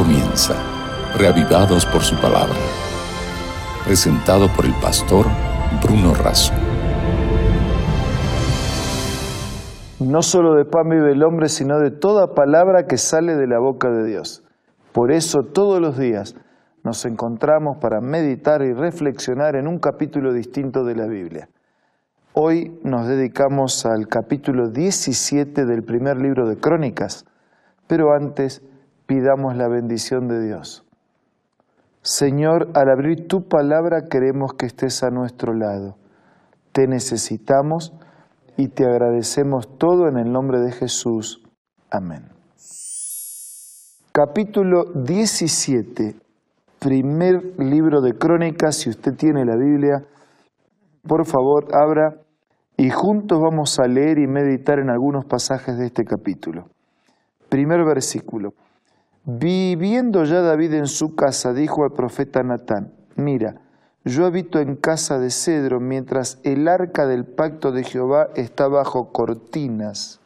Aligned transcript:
comienza, 0.00 0.54
reavivados 1.18 1.84
por 1.84 2.00
su 2.00 2.16
palabra. 2.16 2.56
Presentado 3.84 4.48
por 4.56 4.64
el 4.64 4.72
pastor 4.80 5.26
Bruno 5.82 6.14
Razo. 6.14 6.54
No 9.98 10.22
solo 10.22 10.54
de 10.54 10.64
pan 10.64 10.88
vive 10.88 11.12
el 11.12 11.22
hombre, 11.22 11.50
sino 11.50 11.78
de 11.78 11.90
toda 11.90 12.32
palabra 12.34 12.86
que 12.88 12.96
sale 12.96 13.36
de 13.36 13.46
la 13.46 13.58
boca 13.58 13.90
de 13.90 14.06
Dios. 14.06 14.42
Por 14.92 15.12
eso 15.12 15.40
todos 15.52 15.82
los 15.82 15.98
días 15.98 16.34
nos 16.82 17.04
encontramos 17.04 17.76
para 17.78 18.00
meditar 18.00 18.62
y 18.62 18.72
reflexionar 18.72 19.54
en 19.54 19.68
un 19.68 19.80
capítulo 19.80 20.32
distinto 20.32 20.82
de 20.82 20.94
la 20.94 21.08
Biblia. 21.08 21.50
Hoy 22.32 22.72
nos 22.84 23.06
dedicamos 23.06 23.84
al 23.84 24.06
capítulo 24.06 24.70
17 24.70 25.66
del 25.66 25.82
primer 25.82 26.16
libro 26.16 26.48
de 26.48 26.56
Crónicas, 26.56 27.26
pero 27.86 28.14
antes 28.14 28.62
pidamos 29.10 29.56
la 29.56 29.66
bendición 29.66 30.28
de 30.28 30.40
Dios. 30.40 30.84
Señor, 32.00 32.68
al 32.74 32.90
abrir 32.90 33.26
tu 33.26 33.48
palabra 33.48 34.02
queremos 34.08 34.52
que 34.54 34.66
estés 34.66 35.02
a 35.02 35.10
nuestro 35.10 35.52
lado. 35.52 35.96
Te 36.70 36.86
necesitamos 36.86 37.92
y 38.56 38.68
te 38.68 38.84
agradecemos 38.84 39.76
todo 39.78 40.06
en 40.06 40.16
el 40.16 40.30
nombre 40.30 40.60
de 40.60 40.70
Jesús. 40.70 41.42
Amén. 41.90 42.28
Capítulo 44.12 44.84
17, 44.94 46.14
primer 46.78 47.58
libro 47.58 48.02
de 48.02 48.12
Crónicas. 48.16 48.76
Si 48.76 48.90
usted 48.90 49.16
tiene 49.16 49.44
la 49.44 49.56
Biblia, 49.56 50.04
por 51.02 51.26
favor, 51.26 51.66
abra 51.74 52.14
y 52.76 52.90
juntos 52.90 53.40
vamos 53.40 53.76
a 53.80 53.88
leer 53.88 54.20
y 54.20 54.28
meditar 54.28 54.78
en 54.78 54.88
algunos 54.88 55.24
pasajes 55.24 55.76
de 55.78 55.86
este 55.86 56.04
capítulo. 56.04 56.68
Primer 57.48 57.84
versículo. 57.84 58.54
Viviendo 59.24 60.24
ya 60.24 60.40
David 60.40 60.74
en 60.74 60.86
su 60.86 61.14
casa, 61.14 61.52
dijo 61.52 61.84
al 61.84 61.92
profeta 61.92 62.42
Natán, 62.42 62.92
mira, 63.16 63.60
yo 64.04 64.24
habito 64.24 64.60
en 64.60 64.76
casa 64.76 65.18
de 65.18 65.30
cedro 65.30 65.78
mientras 65.78 66.40
el 66.42 66.66
arca 66.68 67.06
del 67.06 67.26
pacto 67.26 67.70
de 67.70 67.84
Jehová 67.84 68.28
está 68.34 68.66
bajo 68.66 69.12
cortinas. 69.12 70.20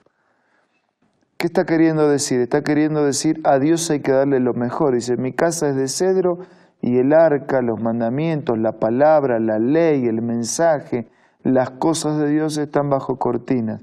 ¿Qué 1.36 1.48
está 1.48 1.66
queriendo 1.66 2.08
decir? 2.08 2.40
Está 2.40 2.62
queriendo 2.62 3.04
decir 3.04 3.40
a 3.42 3.58
Dios 3.58 3.90
hay 3.90 4.00
que 4.00 4.12
darle 4.12 4.38
lo 4.38 4.54
mejor. 4.54 4.94
Dice, 4.94 5.16
mi 5.16 5.32
casa 5.32 5.68
es 5.68 5.74
de 5.74 5.88
cedro 5.88 6.38
y 6.80 6.98
el 6.98 7.12
arca, 7.12 7.62
los 7.62 7.82
mandamientos, 7.82 8.58
la 8.58 8.78
palabra, 8.78 9.40
la 9.40 9.58
ley, 9.58 10.06
el 10.06 10.22
mensaje, 10.22 11.08
las 11.42 11.70
cosas 11.70 12.18
de 12.18 12.28
Dios 12.28 12.56
están 12.58 12.90
bajo 12.90 13.18
cortinas. 13.18 13.82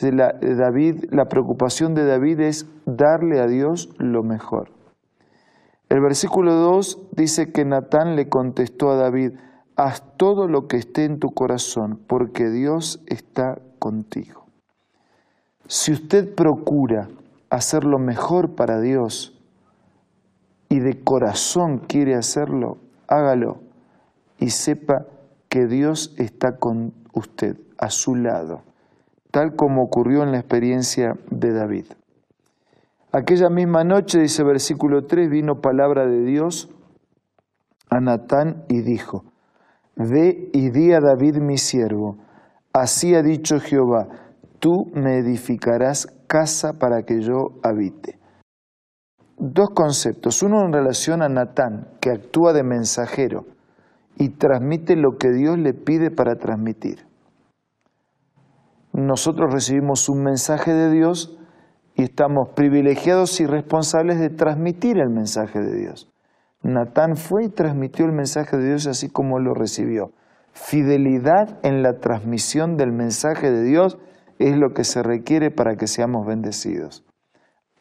La, 0.00 0.32
David, 0.32 1.04
la 1.10 1.26
preocupación 1.26 1.94
de 1.94 2.04
David 2.04 2.40
es 2.40 2.66
darle 2.86 3.40
a 3.40 3.46
Dios 3.46 3.90
lo 3.98 4.22
mejor. 4.22 4.70
El 5.88 6.00
versículo 6.00 6.54
2 6.54 7.10
dice 7.12 7.52
que 7.52 7.64
Natán 7.64 8.16
le 8.16 8.28
contestó 8.28 8.90
a 8.90 8.96
David, 8.96 9.32
haz 9.76 10.02
todo 10.16 10.48
lo 10.48 10.66
que 10.66 10.78
esté 10.78 11.04
en 11.04 11.18
tu 11.18 11.30
corazón, 11.30 12.00
porque 12.06 12.48
Dios 12.48 13.02
está 13.06 13.60
contigo. 13.78 14.46
Si 15.66 15.92
usted 15.92 16.34
procura 16.34 17.08
hacer 17.50 17.84
lo 17.84 17.98
mejor 17.98 18.54
para 18.54 18.80
Dios 18.80 19.38
y 20.68 20.80
de 20.80 21.02
corazón 21.04 21.78
quiere 21.78 22.14
hacerlo, 22.14 22.78
hágalo 23.06 23.60
y 24.38 24.50
sepa 24.50 25.06
que 25.48 25.66
Dios 25.66 26.14
está 26.16 26.56
con 26.56 26.94
usted, 27.12 27.58
a 27.76 27.90
su 27.90 28.14
lado, 28.14 28.62
tal 29.32 29.56
como 29.56 29.82
ocurrió 29.82 30.22
en 30.22 30.30
la 30.30 30.38
experiencia 30.38 31.14
de 31.30 31.52
David. 31.52 31.86
Aquella 33.10 33.48
misma 33.48 33.82
noche, 33.82 34.20
dice 34.20 34.44
versículo 34.44 35.06
3, 35.06 35.28
vino 35.28 35.60
palabra 35.60 36.06
de 36.06 36.22
Dios 36.22 36.70
a 37.90 37.98
Natán 38.00 38.64
y 38.68 38.82
dijo, 38.82 39.24
Ve 39.96 40.48
y 40.52 40.70
di 40.70 40.92
a 40.92 41.00
David 41.00 41.38
mi 41.38 41.58
siervo, 41.58 42.18
así 42.72 43.14
ha 43.14 43.22
dicho 43.22 43.58
Jehová, 43.58 44.08
tú 44.58 44.86
me 44.94 45.18
edificarás 45.18 46.06
casa 46.26 46.74
para 46.78 47.02
que 47.02 47.20
yo 47.20 47.58
habite. 47.62 48.18
Dos 49.38 49.70
conceptos, 49.74 50.42
uno 50.42 50.64
en 50.64 50.72
relación 50.72 51.22
a 51.22 51.28
Natán, 51.28 51.88
que 52.00 52.10
actúa 52.10 52.52
de 52.52 52.62
mensajero 52.62 53.46
y 54.16 54.30
transmite 54.30 54.94
lo 54.94 55.16
que 55.18 55.32
Dios 55.32 55.58
le 55.58 55.74
pide 55.74 56.10
para 56.10 56.36
transmitir. 56.36 57.11
Nosotros 58.92 59.52
recibimos 59.52 60.08
un 60.10 60.22
mensaje 60.22 60.72
de 60.72 60.90
Dios 60.90 61.38
y 61.94 62.02
estamos 62.02 62.50
privilegiados 62.50 63.40
y 63.40 63.46
responsables 63.46 64.18
de 64.18 64.28
transmitir 64.28 64.98
el 64.98 65.08
mensaje 65.08 65.60
de 65.60 65.74
Dios. 65.74 66.12
Natán 66.62 67.16
fue 67.16 67.44
y 67.44 67.48
transmitió 67.48 68.04
el 68.04 68.12
mensaje 68.12 68.56
de 68.56 68.68
Dios 68.68 68.86
así 68.86 69.08
como 69.08 69.38
lo 69.38 69.54
recibió. 69.54 70.12
Fidelidad 70.52 71.58
en 71.62 71.82
la 71.82 72.00
transmisión 72.00 72.76
del 72.76 72.92
mensaje 72.92 73.50
de 73.50 73.62
Dios 73.62 73.98
es 74.38 74.56
lo 74.56 74.74
que 74.74 74.84
se 74.84 75.02
requiere 75.02 75.50
para 75.50 75.76
que 75.76 75.86
seamos 75.86 76.26
bendecidos. 76.26 77.04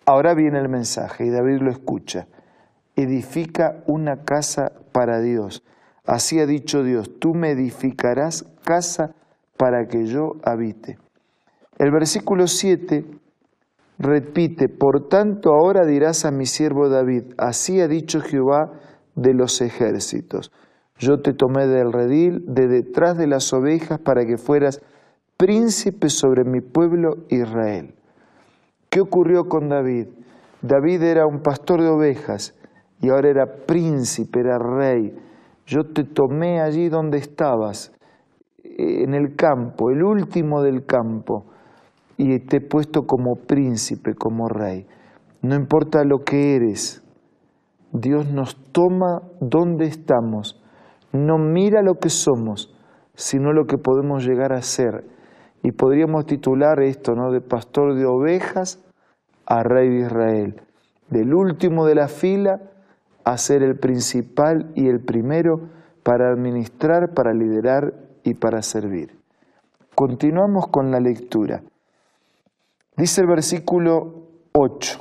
Ahora 0.05 0.33
viene 0.33 0.59
el 0.59 0.69
mensaje 0.69 1.25
y 1.25 1.29
David 1.29 1.61
lo 1.61 1.71
escucha. 1.71 2.27
Edifica 2.95 3.83
una 3.85 4.23
casa 4.23 4.71
para 4.93 5.19
Dios. 5.19 5.63
Así 6.05 6.39
ha 6.39 6.45
dicho 6.45 6.83
Dios, 6.83 7.19
tú 7.19 7.33
me 7.33 7.51
edificarás 7.51 8.45
casa 8.63 9.07
para 9.07 9.21
que 9.89 10.05
yo 10.05 10.37
habite. 10.43 10.97
El 11.77 11.91
versículo 11.91 12.47
7 12.47 13.05
repite, 13.99 14.69
por 14.69 15.07
tanto 15.07 15.51
ahora 15.53 15.85
dirás 15.85 16.25
a 16.25 16.31
mi 16.31 16.45
siervo 16.45 16.89
David, 16.89 17.33
así 17.37 17.79
ha 17.79 17.87
dicho 17.87 18.21
Jehová 18.21 18.79
de 19.15 19.33
los 19.33 19.61
ejércitos, 19.61 20.51
yo 20.97 21.21
te 21.21 21.33
tomé 21.33 21.67
del 21.67 21.91
redil, 21.91 22.43
de 22.47 22.67
detrás 22.67 23.17
de 23.17 23.27
las 23.27 23.53
ovejas, 23.53 23.99
para 23.99 24.25
que 24.25 24.37
fueras 24.37 24.81
príncipe 25.37 26.09
sobre 26.09 26.43
mi 26.43 26.61
pueblo 26.61 27.25
Israel. 27.29 27.95
¿Qué 28.89 29.01
ocurrió 29.01 29.45
con 29.45 29.69
David? 29.69 30.09
David 30.61 31.01
era 31.01 31.25
un 31.25 31.41
pastor 31.41 31.81
de 31.81 31.87
ovejas 31.87 32.55
y 32.99 33.09
ahora 33.09 33.29
era 33.29 33.65
príncipe, 33.65 34.41
era 34.41 34.59
rey. 34.59 35.17
Yo 35.65 35.85
te 35.91 36.03
tomé 36.03 36.61
allí 36.61 36.89
donde 36.89 37.17
estabas, 37.17 37.91
en 39.03 39.13
el 39.13 39.35
campo, 39.35 39.89
el 39.89 40.03
último 40.03 40.61
del 40.61 40.85
campo 40.85 41.45
y 42.17 42.39
te 42.39 42.57
he 42.57 42.61
puesto 42.61 43.07
como 43.07 43.35
príncipe, 43.35 44.13
como 44.13 44.47
rey. 44.47 44.85
No 45.41 45.55
importa 45.55 46.03
lo 46.03 46.19
que 46.19 46.55
eres, 46.55 47.03
Dios 47.91 48.31
nos 48.31 48.55
toma 48.71 49.21
donde 49.39 49.85
estamos, 49.85 50.61
no 51.11 51.37
mira 51.37 51.81
lo 51.81 51.95
que 51.95 52.09
somos, 52.09 52.73
sino 53.15 53.53
lo 53.53 53.65
que 53.65 53.77
podemos 53.77 54.25
llegar 54.25 54.53
a 54.53 54.61
ser. 54.61 55.03
Y 55.63 55.71
podríamos 55.73 56.25
titular 56.25 56.81
esto, 56.81 57.13
¿no? 57.13 57.31
De 57.31 57.41
pastor 57.41 57.95
de 57.95 58.05
ovejas 58.05 58.83
a 59.45 59.63
rey 59.63 59.89
de 59.89 60.05
Israel. 60.05 60.61
Del 61.09 61.33
último 61.33 61.85
de 61.85 61.95
la 61.95 62.07
fila 62.07 62.61
a 63.23 63.37
ser 63.37 63.61
el 63.61 63.77
principal 63.77 64.71
y 64.75 64.87
el 64.87 65.01
primero 65.01 65.69
para 66.03 66.31
administrar, 66.31 67.13
para 67.13 67.33
liderar 67.33 67.93
y 68.23 68.33
para 68.33 68.61
servir. 68.61 69.17
Continuamos 69.95 70.67
con 70.67 70.91
la 70.91 70.99
lectura. 70.99 71.61
Dice 72.97 73.21
el 73.21 73.27
versículo 73.27 74.27
8, 74.53 74.99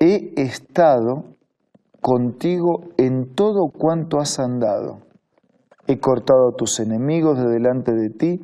he 0.00 0.32
estado 0.40 1.24
contigo 2.00 2.80
en 2.96 3.34
todo 3.34 3.68
cuanto 3.68 4.18
has 4.18 4.38
andado. 4.38 5.00
He 5.86 5.98
cortado 5.98 6.50
a 6.50 6.56
tus 6.56 6.80
enemigos 6.80 7.38
de 7.38 7.48
delante 7.48 7.92
de 7.92 8.10
ti, 8.10 8.40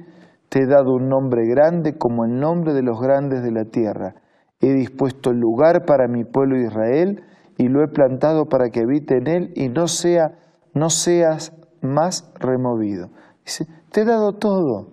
te 0.48 0.60
he 0.60 0.66
dado 0.66 0.94
un 0.94 1.08
nombre 1.08 1.46
grande 1.46 1.98
como 1.98 2.24
el 2.24 2.38
nombre 2.38 2.72
de 2.72 2.82
los 2.82 3.00
grandes 3.00 3.42
de 3.42 3.52
la 3.52 3.64
tierra. 3.64 4.14
He 4.60 4.72
dispuesto 4.72 5.32
lugar 5.32 5.84
para 5.84 6.08
mi 6.08 6.24
pueblo 6.24 6.58
Israel 6.58 7.22
y 7.58 7.68
lo 7.68 7.82
he 7.82 7.88
plantado 7.88 8.46
para 8.46 8.70
que 8.70 8.80
habite 8.80 9.18
en 9.18 9.26
él 9.26 9.52
y 9.54 9.68
no 9.68 9.88
sea 9.88 10.38
no 10.74 10.90
seas 10.90 11.52
más 11.82 12.32
removido. 12.38 13.10
Dice, 13.48 13.66
te 13.92 14.02
he 14.02 14.04
dado 14.04 14.34
todo. 14.34 14.88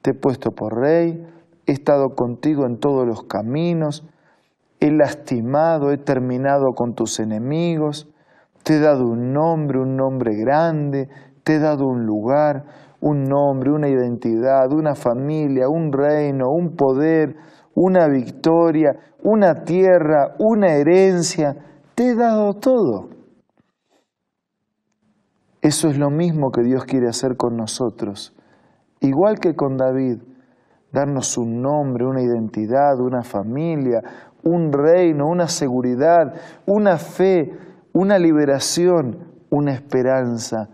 Te 0.00 0.12
he 0.12 0.14
puesto 0.14 0.52
por 0.52 0.80
rey, 0.80 1.26
he 1.66 1.72
estado 1.72 2.14
contigo 2.14 2.64
en 2.64 2.78
todos 2.80 3.06
los 3.06 3.24
caminos, 3.24 4.08
he 4.80 4.90
lastimado, 4.90 5.92
he 5.92 5.98
terminado 5.98 6.72
con 6.74 6.94
tus 6.94 7.20
enemigos, 7.20 8.08
te 8.62 8.76
he 8.76 8.80
dado 8.80 9.06
un 9.06 9.34
nombre, 9.34 9.78
un 9.78 9.94
nombre 9.94 10.36
grande, 10.36 11.10
te 11.44 11.56
he 11.56 11.58
dado 11.58 11.86
un 11.86 12.06
lugar, 12.06 12.64
un 13.02 13.24
nombre, 13.24 13.70
una 13.70 13.90
identidad, 13.90 14.72
una 14.72 14.94
familia, 14.94 15.68
un 15.68 15.92
reino, 15.92 16.48
un 16.48 16.76
poder, 16.76 17.36
una 17.74 18.08
victoria, 18.08 18.96
una 19.22 19.64
tierra, 19.64 20.34
una 20.38 20.72
herencia, 20.76 21.54
te 21.94 22.08
he 22.08 22.14
dado 22.14 22.54
todo. 22.54 23.15
Eso 25.66 25.88
es 25.88 25.98
lo 25.98 26.10
mismo 26.10 26.52
que 26.52 26.62
Dios 26.62 26.84
quiere 26.84 27.08
hacer 27.08 27.36
con 27.36 27.56
nosotros. 27.56 28.32
Igual 29.00 29.40
que 29.40 29.56
con 29.56 29.76
David, 29.76 30.22
darnos 30.92 31.36
un 31.36 31.60
nombre, 31.60 32.06
una 32.06 32.22
identidad, 32.22 33.00
una 33.00 33.24
familia, 33.24 34.00
un 34.44 34.70
reino, 34.72 35.26
una 35.26 35.48
seguridad, 35.48 36.34
una 36.66 36.98
fe, 36.98 37.50
una 37.92 38.16
liberación, 38.16 39.42
una 39.50 39.72
esperanza, 39.72 40.68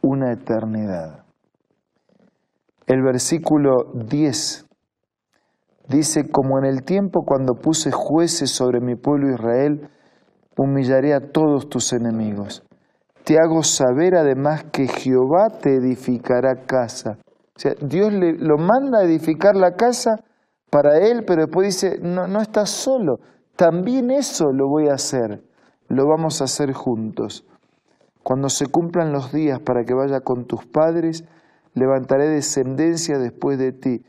una 0.00 0.32
eternidad. 0.32 1.24
El 2.88 3.00
versículo 3.00 3.92
10 3.94 4.66
dice, 5.88 6.28
como 6.32 6.58
en 6.58 6.64
el 6.64 6.82
tiempo 6.82 7.22
cuando 7.24 7.54
puse 7.54 7.92
jueces 7.92 8.50
sobre 8.50 8.80
mi 8.80 8.96
pueblo 8.96 9.32
Israel, 9.32 9.88
humillaré 10.58 11.14
a 11.14 11.30
todos 11.30 11.68
tus 11.68 11.92
enemigos. 11.92 12.64
Te 13.24 13.38
hago 13.38 13.62
saber 13.62 14.14
además 14.16 14.64
que 14.72 14.88
Jehová 14.88 15.48
te 15.60 15.76
edificará 15.76 16.64
casa. 16.66 17.18
O 17.54 17.58
sea, 17.58 17.74
Dios 17.80 18.12
le, 18.12 18.32
lo 18.32 18.56
manda 18.56 19.00
a 19.00 19.04
edificar 19.04 19.54
la 19.54 19.72
casa 19.72 20.16
para 20.70 20.98
él, 20.98 21.24
pero 21.26 21.42
después 21.42 21.66
dice, 21.66 21.98
no, 22.00 22.26
no 22.26 22.40
estás 22.40 22.70
solo, 22.70 23.18
también 23.56 24.10
eso 24.10 24.52
lo 24.52 24.68
voy 24.68 24.88
a 24.88 24.94
hacer, 24.94 25.44
lo 25.88 26.08
vamos 26.08 26.40
a 26.40 26.44
hacer 26.44 26.72
juntos. 26.72 27.46
Cuando 28.22 28.48
se 28.48 28.66
cumplan 28.66 29.12
los 29.12 29.32
días 29.32 29.60
para 29.60 29.84
que 29.84 29.94
vaya 29.94 30.20
con 30.20 30.46
tus 30.46 30.64
padres, 30.66 31.24
levantaré 31.74 32.28
descendencia 32.28 33.18
después 33.18 33.58
de 33.58 33.72
ti. 33.72 34.04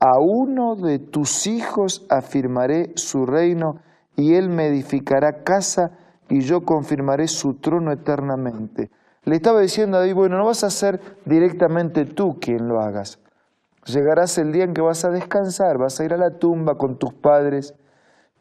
A 0.00 0.18
uno 0.20 0.74
de 0.76 0.98
tus 0.98 1.46
hijos 1.46 2.06
afirmaré 2.10 2.92
su 2.96 3.24
reino 3.24 3.80
y 4.16 4.34
él 4.34 4.48
me 4.48 4.66
edificará 4.66 5.42
casa 5.44 5.92
y 6.28 6.40
yo 6.40 6.64
confirmaré 6.64 7.28
su 7.28 7.54
trono 7.54 7.92
eternamente. 7.92 8.90
Le 9.24 9.36
estaba 9.36 9.60
diciendo 9.60 9.96
a 9.96 10.00
David, 10.00 10.14
bueno, 10.14 10.38
no 10.38 10.46
vas 10.46 10.64
a 10.64 10.70
ser 10.70 11.00
directamente 11.24 12.04
tú 12.04 12.38
quien 12.40 12.68
lo 12.68 12.80
hagas. 12.80 13.18
Llegarás 13.84 14.36
el 14.38 14.52
día 14.52 14.64
en 14.64 14.74
que 14.74 14.80
vas 14.80 15.04
a 15.04 15.10
descansar, 15.10 15.78
vas 15.78 15.98
a 16.00 16.04
ir 16.04 16.12
a 16.12 16.18
la 16.18 16.38
tumba 16.38 16.76
con 16.76 16.98
tus 16.98 17.14
padres, 17.14 17.74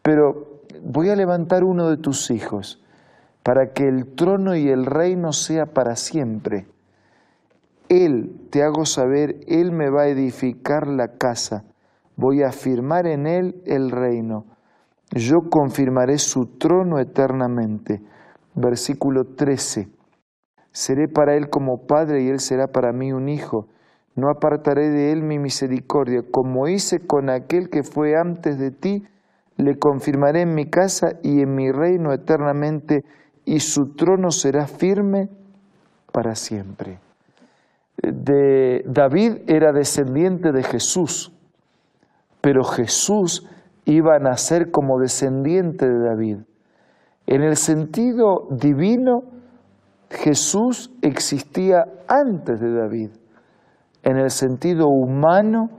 pero 0.02 0.62
voy 0.84 1.10
a 1.10 1.16
levantar 1.16 1.64
uno 1.64 1.90
de 1.90 1.98
tus 1.98 2.32
hijos 2.32 2.84
para 3.44 3.72
que 3.72 3.88
el 3.88 4.14
trono 4.16 4.56
y 4.56 4.70
el 4.70 4.86
reino 4.86 5.32
sea 5.32 5.68
para 5.68 5.96
siempre. 5.96 6.68
Él, 7.88 8.48
te 8.50 8.64
hago 8.64 8.86
saber, 8.86 9.40
Él 9.48 9.72
me 9.72 9.90
va 9.90 10.04
a 10.04 10.08
edificar 10.08 10.88
la 10.88 11.14
casa, 11.14 11.64
voy 12.18 12.44
a 12.44 12.50
afirmar 12.50 13.08
en 13.08 13.26
Él 13.26 13.62
el 13.66 13.92
reino 13.92 14.57
yo 15.12 15.50
confirmaré 15.50 16.18
su 16.18 16.58
trono 16.58 17.00
eternamente. 17.00 18.02
Versículo 18.56 19.24
13. 19.36 19.88
Seré 20.72 21.08
para 21.08 21.36
él 21.36 21.50
como 21.50 21.86
padre 21.88 22.24
y 22.24 22.30
él 22.30 22.40
será 22.40 22.68
para 22.68 22.92
mí 22.92 23.12
un 23.12 23.30
hijo. 23.30 23.68
No 24.16 24.30
apartaré 24.30 24.90
de 24.90 25.12
él 25.12 25.24
mi 25.24 25.38
misericordia, 25.38 26.24
como 26.32 26.68
hice 26.68 27.06
con 27.06 27.30
aquel 27.30 27.70
que 27.70 27.84
fue 27.84 28.16
antes 28.18 28.58
de 28.58 28.72
ti, 28.72 29.04
le 29.58 29.78
confirmaré 29.78 30.42
en 30.42 30.56
mi 30.56 30.70
casa 30.70 31.20
y 31.24 31.42
en 31.42 31.56
mi 31.56 31.72
reino 31.72 32.14
eternamente, 32.14 33.04
y 33.46 33.60
su 33.60 33.96
trono 33.96 34.32
será 34.32 34.68
firme 34.68 35.30
para 36.12 36.36
siempre. 36.36 37.00
De 38.02 38.84
David 38.88 39.38
era 39.48 39.72
descendiente 39.72 40.52
de 40.52 40.64
Jesús, 40.64 41.32
pero 42.42 42.64
Jesús 42.64 43.48
iba 43.88 44.16
a 44.16 44.20
nacer 44.20 44.70
como 44.70 45.00
descendiente 45.00 45.88
de 45.88 46.00
David. 46.00 46.38
En 47.26 47.42
el 47.42 47.56
sentido 47.56 48.48
divino, 48.52 49.24
Jesús 50.10 50.92
existía 51.02 51.86
antes 52.08 52.60
de 52.60 52.74
David. 52.74 53.12
En 54.04 54.18
el 54.18 54.30
sentido 54.30 54.88
humano, 54.88 55.70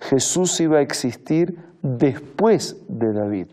Jesús 0.00 0.60
iba 0.60 0.78
a 0.78 0.82
existir 0.82 1.56
después 1.82 2.84
de 2.88 3.12
David. 3.12 3.48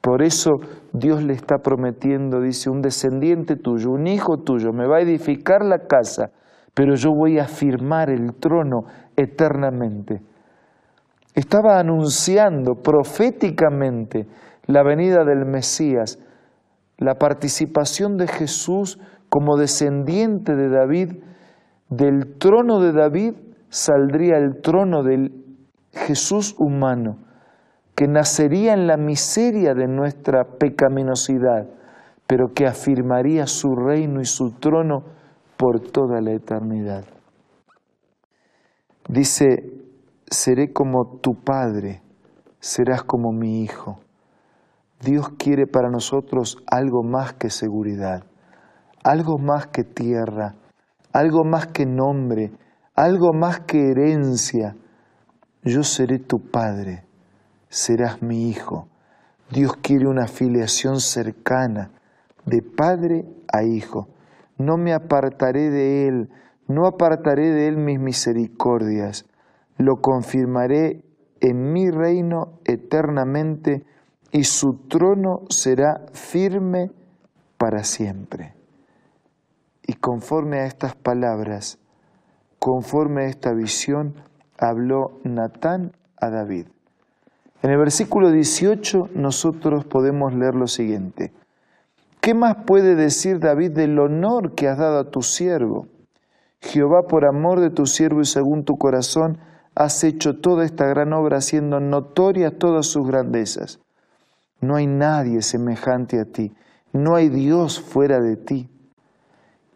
Por 0.00 0.22
eso 0.22 0.52
Dios 0.92 1.22
le 1.22 1.34
está 1.34 1.58
prometiendo, 1.58 2.40
dice, 2.40 2.70
un 2.70 2.80
descendiente 2.80 3.56
tuyo, 3.56 3.90
un 3.90 4.06
hijo 4.06 4.38
tuyo, 4.38 4.72
me 4.72 4.86
va 4.86 4.98
a 4.98 5.02
edificar 5.02 5.62
la 5.62 5.80
casa, 5.80 6.30
pero 6.72 6.94
yo 6.94 7.10
voy 7.10 7.38
a 7.38 7.44
firmar 7.44 8.08
el 8.08 8.34
trono 8.34 8.84
eternamente 9.16 10.22
estaba 11.34 11.78
anunciando 11.78 12.76
proféticamente 12.76 14.26
la 14.66 14.82
venida 14.82 15.24
del 15.24 15.46
Mesías, 15.46 16.18
la 16.98 17.14
participación 17.14 18.16
de 18.16 18.26
Jesús 18.26 18.98
como 19.28 19.56
descendiente 19.56 20.54
de 20.54 20.68
David, 20.68 21.12
del 21.88 22.38
trono 22.38 22.80
de 22.80 22.92
David 22.92 23.34
saldría 23.68 24.36
el 24.36 24.60
trono 24.60 25.02
del 25.02 25.44
Jesús 25.92 26.54
humano, 26.58 27.18
que 27.94 28.06
nacería 28.08 28.74
en 28.74 28.86
la 28.86 28.96
miseria 28.96 29.74
de 29.74 29.86
nuestra 29.86 30.44
pecaminosidad, 30.44 31.66
pero 32.26 32.52
que 32.54 32.66
afirmaría 32.66 33.46
su 33.46 33.74
reino 33.74 34.20
y 34.20 34.26
su 34.26 34.52
trono 34.58 35.04
por 35.56 35.80
toda 35.80 36.20
la 36.20 36.32
eternidad. 36.32 37.04
Dice 39.08 39.87
seré 40.30 40.72
como 40.72 41.18
tu 41.20 41.42
Padre, 41.42 42.02
serás 42.60 43.02
como 43.02 43.32
mi 43.32 43.62
Hijo. 43.62 44.00
Dios 45.00 45.30
quiere 45.38 45.66
para 45.66 45.90
nosotros 45.90 46.58
algo 46.66 47.02
más 47.02 47.32
que 47.34 47.50
seguridad, 47.50 48.24
algo 49.04 49.38
más 49.38 49.68
que 49.68 49.84
tierra, 49.84 50.54
algo 51.12 51.44
más 51.44 51.68
que 51.68 51.86
nombre, 51.86 52.52
algo 52.94 53.32
más 53.32 53.60
que 53.60 53.90
herencia. 53.90 54.76
Yo 55.62 55.82
seré 55.82 56.18
tu 56.18 56.50
Padre, 56.50 57.04
serás 57.68 58.22
mi 58.22 58.50
Hijo. 58.50 58.88
Dios 59.50 59.76
quiere 59.80 60.08
una 60.08 60.26
filiación 60.26 61.00
cercana, 61.00 61.90
de 62.44 62.60
Padre 62.62 63.24
a 63.52 63.62
Hijo. 63.62 64.08
No 64.58 64.76
me 64.76 64.92
apartaré 64.92 65.70
de 65.70 66.08
Él, 66.08 66.28
no 66.66 66.86
apartaré 66.86 67.50
de 67.50 67.68
Él 67.68 67.76
mis 67.78 67.98
misericordias 67.98 69.24
lo 69.78 69.96
confirmaré 70.00 71.04
en 71.40 71.72
mi 71.72 71.90
reino 71.90 72.58
eternamente 72.64 73.84
y 74.32 74.44
su 74.44 74.86
trono 74.88 75.42
será 75.48 76.06
firme 76.12 76.90
para 77.56 77.84
siempre. 77.84 78.54
Y 79.86 79.94
conforme 79.94 80.60
a 80.60 80.66
estas 80.66 80.94
palabras, 80.94 81.78
conforme 82.58 83.24
a 83.24 83.28
esta 83.28 83.54
visión, 83.54 84.14
habló 84.58 85.20
Natán 85.24 85.92
a 86.20 86.28
David. 86.28 86.66
En 87.62 87.70
el 87.70 87.78
versículo 87.78 88.30
18 88.30 89.10
nosotros 89.14 89.84
podemos 89.84 90.34
leer 90.34 90.54
lo 90.54 90.66
siguiente. 90.66 91.32
¿Qué 92.20 92.34
más 92.34 92.56
puede 92.66 92.94
decir 92.94 93.38
David 93.38 93.72
del 93.72 93.98
honor 93.98 94.54
que 94.54 94.68
has 94.68 94.78
dado 94.78 94.98
a 94.98 95.10
tu 95.10 95.22
siervo? 95.22 95.86
Jehová, 96.60 97.02
por 97.08 97.24
amor 97.24 97.60
de 97.60 97.70
tu 97.70 97.86
siervo 97.86 98.20
y 98.20 98.24
según 98.24 98.64
tu 98.64 98.76
corazón, 98.76 99.38
has 99.78 100.02
hecho 100.02 100.34
toda 100.34 100.64
esta 100.64 100.86
gran 100.86 101.12
obra 101.12 101.38
haciendo 101.38 101.78
notorias 101.78 102.52
todas 102.58 102.86
sus 102.86 103.06
grandezas. 103.06 103.78
No 104.60 104.74
hay 104.74 104.88
nadie 104.88 105.40
semejante 105.40 106.18
a 106.18 106.24
ti, 106.24 106.52
no 106.92 107.14
hay 107.14 107.28
Dios 107.28 107.80
fuera 107.80 108.20
de 108.20 108.36
ti. 108.36 108.68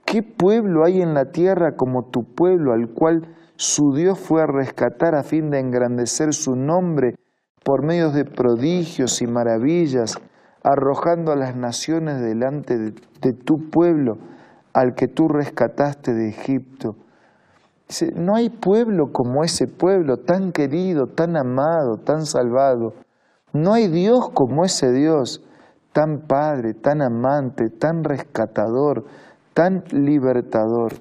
¿Qué 0.05 0.25
pueblo 0.25 0.85
hay 0.85 1.01
en 1.01 1.15
la 1.15 1.27
tierra 1.31 1.77
como 1.77 2.07
tu 2.07 2.25
pueblo 2.25 2.73
al 2.73 2.89
cual 2.89 3.29
su 3.55 3.95
Dios 3.95 4.19
fue 4.19 4.43
a 4.43 4.47
rescatar 4.47 5.15
a 5.15 5.23
fin 5.23 5.51
de 5.51 5.61
engrandecer 5.61 6.35
su 6.35 6.57
nombre 6.57 7.15
por 7.63 7.85
medio 7.85 8.11
de 8.11 8.25
prodigios 8.25 9.23
y 9.23 9.29
maravillas, 9.29 10.19
arrojando 10.65 11.31
a 11.31 11.37
las 11.37 11.55
naciones 11.55 12.21
delante 12.21 12.77
de, 12.77 12.95
de 13.21 13.33
tu 13.35 13.71
pueblo 13.71 14.19
al 14.73 14.97
que 14.97 15.07
tú 15.07 15.29
rescataste 15.29 16.13
de 16.13 16.29
Egipto? 16.31 16.97
No 18.15 18.37
hay 18.37 18.49
pueblo 18.49 19.13
como 19.13 19.45
ese 19.45 19.67
pueblo, 19.67 20.19
tan 20.19 20.53
querido, 20.53 21.07
tan 21.07 21.37
amado, 21.37 21.99
tan 22.05 22.27
salvado. 22.27 22.95
No 23.53 23.75
hay 23.75 23.89
Dios 23.89 24.31
como 24.33 24.65
ese 24.65 24.93
Dios, 24.93 25.45
tan 25.93 26.27
padre, 26.27 26.75
tan 26.75 27.03
amante, 27.03 27.69
tan 27.69 28.03
rescatador, 28.05 29.05
tan 29.53 29.85
libertador. 29.91 30.95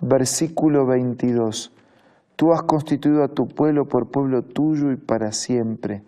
Versículo 0.00 0.86
22. 0.86 1.72
Tú 2.36 2.52
has 2.52 2.62
constituido 2.62 3.22
a 3.22 3.28
tu 3.28 3.46
pueblo 3.46 3.86
por 3.86 4.10
pueblo 4.10 4.42
tuyo 4.42 4.92
y 4.92 4.96
para 4.96 5.32
siempre. 5.32 6.04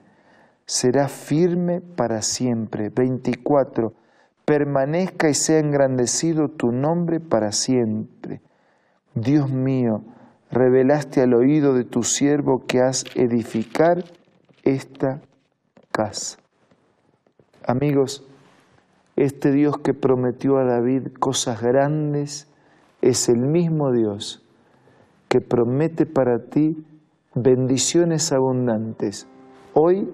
Será 0.67 1.09
firme 1.09 1.81
para 1.81 2.23
siempre. 2.23 2.89
24. 2.89 3.93
Permanezca 4.45 5.29
y 5.29 5.35
sea 5.35 5.59
engrandecido 5.59 6.49
tu 6.49 6.73
nombre 6.73 7.21
para 7.21 7.53
siempre. 7.53 8.41
Dios 9.15 9.51
mío, 9.51 10.03
revelaste 10.51 11.21
al 11.21 11.35
oído 11.35 11.75
de 11.75 11.85
tu 11.85 12.03
siervo 12.03 12.65
que 12.67 12.81
has 12.81 13.05
edificar 13.15 14.05
esta 14.63 15.21
casa. 15.91 16.39
Amigos, 17.67 18.27
este 19.17 19.53
Dios 19.53 19.79
que 19.79 19.93
prometió 19.93 20.57
a 20.57 20.65
David 20.65 21.09
cosas 21.19 21.61
grandes 21.61 22.49
es 23.03 23.29
el 23.29 23.41
mismo 23.41 23.93
Dios 23.93 24.43
que 25.29 25.41
promete 25.41 26.07
para 26.07 26.39
ti 26.39 26.87
bendiciones 27.35 28.33
abundantes 28.33 29.27
hoy, 29.75 30.13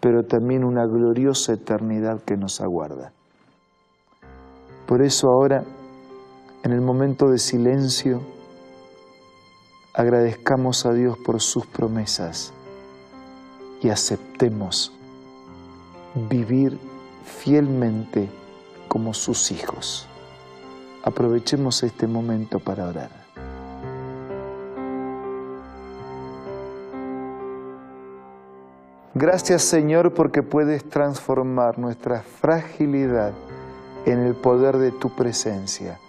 pero 0.00 0.24
también 0.24 0.64
una 0.64 0.86
gloriosa 0.86 1.54
eternidad 1.54 2.22
que 2.22 2.36
nos 2.36 2.60
aguarda. 2.60 3.12
Por 4.86 5.02
eso 5.02 5.28
ahora, 5.28 5.64
en 6.64 6.72
el 6.72 6.80
momento 6.80 7.28
de 7.28 7.38
silencio, 7.38 8.22
agradezcamos 9.92 10.86
a 10.86 10.94
Dios 10.94 11.18
por 11.18 11.42
sus 11.42 11.66
promesas 11.66 12.54
y 13.82 13.90
aceptemos 13.90 14.90
vivir 16.14 16.78
fielmente 17.22 18.30
como 18.88 19.12
sus 19.12 19.52
hijos. 19.52 20.08
Aprovechemos 21.02 21.82
este 21.82 22.06
momento 22.06 22.58
para 22.58 22.88
orar. 22.88 23.10
Gracias 29.12 29.62
Señor 29.62 30.14
porque 30.14 30.42
puedes 30.42 30.88
transformar 30.88 31.78
nuestra 31.78 32.22
fragilidad 32.22 33.34
en 34.06 34.20
el 34.20 34.34
poder 34.34 34.78
de 34.78 34.92
tu 34.92 35.14
presencia. 35.14 36.00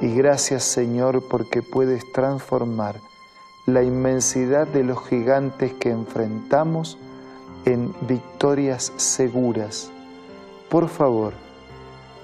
Y 0.00 0.14
gracias 0.14 0.64
Señor 0.64 1.22
porque 1.28 1.62
puedes 1.62 2.10
transformar 2.12 3.00
la 3.66 3.82
inmensidad 3.82 4.66
de 4.66 4.84
los 4.84 5.06
gigantes 5.06 5.72
que 5.74 5.90
enfrentamos 5.90 6.98
en 7.64 7.94
victorias 8.06 8.92
seguras. 8.96 9.90
Por 10.68 10.88
favor, 10.88 11.32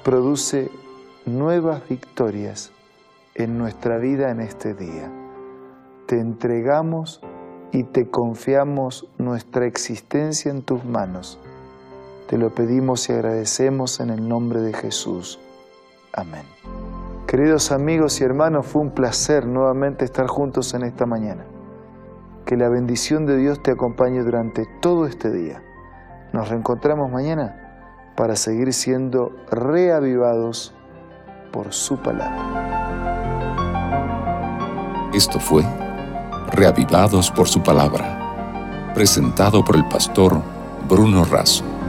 produce 0.05 0.71
nuevas 1.25 1.89
victorias 1.89 2.73
en 3.35 3.57
nuestra 3.57 3.99
vida 3.99 4.31
en 4.31 4.41
este 4.41 4.75
día. 4.75 5.11
Te 6.07 6.19
entregamos 6.19 7.21
y 7.73 7.85
te 7.85 8.11
confiamos 8.11 9.07
nuestra 9.17 9.67
existencia 9.67 10.51
en 10.51 10.63
tus 10.63 10.85
manos 10.85 11.39
te 12.31 12.39
lo 12.39 12.55
pedimos 12.55 13.09
y 13.09 13.13
agradecemos 13.13 13.99
en 13.99 14.11
el 14.11 14.29
nombre 14.29 14.61
de 14.61 14.73
Jesús. 14.73 15.41
Amén. 16.13 16.45
Queridos 17.31 17.71
amigos 17.71 18.21
y 18.21 18.25
hermanos, 18.25 18.67
fue 18.67 18.83
un 18.83 18.91
placer 18.91 19.47
nuevamente 19.47 20.05
estar 20.05 20.27
juntos 20.27 20.75
en 20.75 20.83
esta 20.83 21.07
mañana. 21.07 21.45
Que 22.45 22.57
la 22.57 22.69
bendición 22.69 23.25
de 23.25 23.37
Dios 23.37 23.63
te 23.63 23.71
acompañe 23.71 24.21
durante 24.25 24.67
todo 24.83 25.07
este 25.07 25.31
día. 25.31 25.63
Nos 26.33 26.49
reencontramos 26.49 27.09
mañana 27.09 28.11
para 28.17 28.35
seguir 28.35 28.73
siendo 28.73 29.31
reavivados 29.49 30.75
por 31.53 31.73
su 31.73 31.99
palabra. 31.99 32.41
Esto 35.15 35.39
fue 35.39 35.63
Reavivados 36.51 37.31
por 37.31 37.47
su 37.47 37.63
palabra, 37.63 38.93
presentado 38.93 39.65
por 39.65 39.77
el 39.77 39.87
pastor 39.87 40.43
Bruno 40.89 41.25
Razo. 41.25 41.80